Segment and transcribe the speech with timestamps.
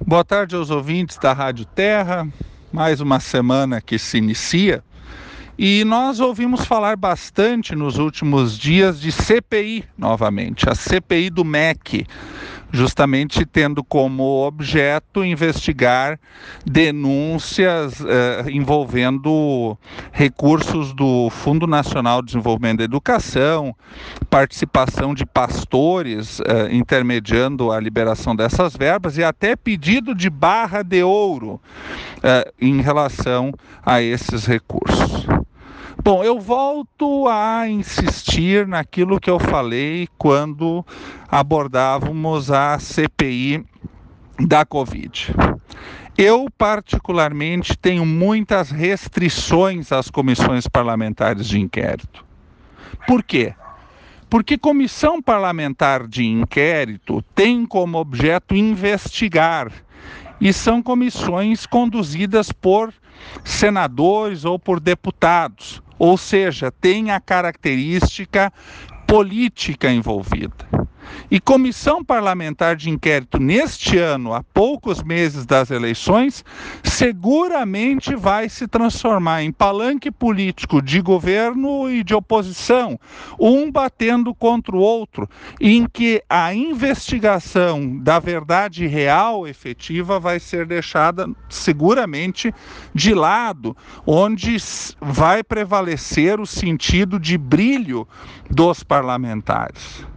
[0.00, 2.28] Boa tarde aos ouvintes da Rádio Terra.
[2.72, 4.82] Mais uma semana que se inicia.
[5.56, 12.04] E nós ouvimos falar bastante nos últimos dias de CPI novamente, a CPI do MEC,
[12.74, 16.18] justamente tendo como objeto investigar
[16.66, 19.78] denúncias eh, envolvendo
[20.10, 23.76] recursos do Fundo Nacional de Desenvolvimento da Educação,
[24.28, 31.00] participação de pastores eh, intermediando a liberação dessas verbas e até pedido de barra de
[31.04, 31.60] ouro
[32.24, 33.52] eh, em relação
[33.86, 35.28] a esses recursos.
[36.02, 40.84] Bom, eu volto a insistir naquilo que eu falei quando
[41.30, 43.64] abordávamos a CPI
[44.38, 45.34] da Covid.
[46.16, 52.24] Eu, particularmente, tenho muitas restrições às comissões parlamentares de inquérito.
[53.06, 53.54] Por quê?
[54.28, 59.70] Porque comissão parlamentar de inquérito tem como objeto investigar
[60.40, 62.92] e são comissões conduzidas por
[63.44, 68.52] senadores ou por deputados ou seja, tem a característica
[69.06, 70.83] política envolvida.
[71.30, 76.44] E comissão parlamentar de inquérito neste ano, há poucos meses das eleições,
[76.82, 82.98] seguramente vai se transformar em palanque político de governo e de oposição,
[83.38, 85.28] um batendo contra o outro,
[85.60, 92.54] em que a investigação da verdade real efetiva vai ser deixada seguramente
[92.94, 94.56] de lado, onde
[95.00, 98.06] vai prevalecer o sentido de brilho
[98.50, 100.13] dos parlamentares.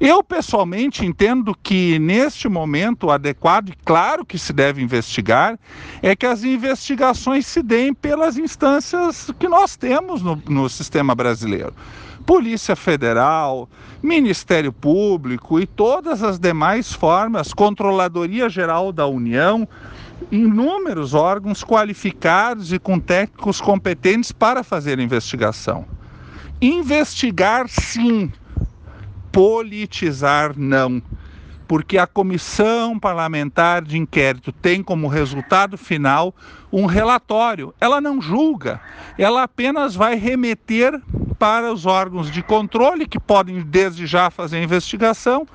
[0.00, 5.58] Eu pessoalmente entendo que neste momento o adequado, e claro que se deve investigar,
[6.00, 11.74] é que as investigações se deem pelas instâncias que nós temos no, no sistema brasileiro.
[12.24, 13.68] Polícia Federal,
[14.00, 19.66] Ministério Público e todas as demais formas, Controladoria Geral da União,
[20.30, 25.86] inúmeros órgãos qualificados e com técnicos competentes para fazer investigação.
[26.60, 28.30] Investigar sim,
[29.32, 31.02] politizar não.
[31.66, 36.34] Porque a comissão parlamentar de inquérito tem como resultado final
[36.72, 37.74] um relatório.
[37.78, 38.80] Ela não julga,
[39.18, 40.98] ela apenas vai remeter
[41.38, 45.46] para os órgãos de controle, que podem desde já fazer a investigação,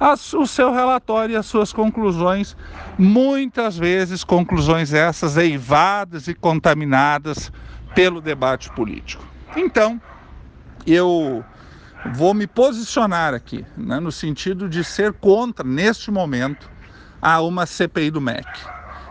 [0.00, 2.56] as, o seu relatório e as suas conclusões,
[2.98, 7.52] muitas vezes conclusões essas eivadas e contaminadas
[7.94, 9.24] pelo debate político.
[9.56, 10.00] Então,
[10.86, 11.44] eu
[12.04, 16.70] vou me posicionar aqui, né, no sentido de ser contra, neste momento,
[17.20, 18.46] a uma CPI do MEC.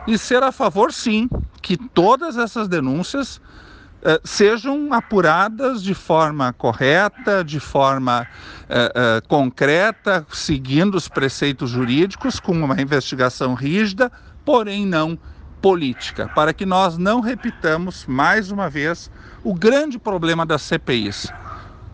[0.07, 1.29] E ser a favor, sim,
[1.61, 8.25] que todas essas denúncias uh, sejam apuradas de forma correta, de forma
[8.69, 14.09] uh, uh, concreta, seguindo os preceitos jurídicos, com uma investigação rígida,
[14.45, 15.19] porém não
[15.61, 19.11] política, para que nós não repitamos mais uma vez
[19.43, 21.27] o grande problema das CPIs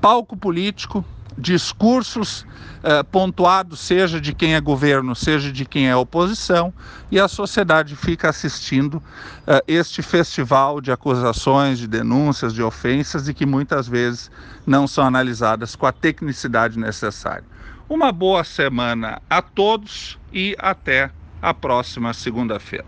[0.04, 1.06] palco político,
[1.38, 2.46] discursos
[2.84, 6.74] eh, pontuados, seja de quem é governo, seja de quem é oposição,
[7.10, 9.02] e a sociedade fica assistindo
[9.48, 14.30] eh, este festival de acusações, de denúncias, de ofensas e que muitas vezes
[14.68, 17.46] não são analisadas com a tecnicidade necessária.
[17.88, 22.86] Uma boa semana a todos e até a próxima segunda-feira.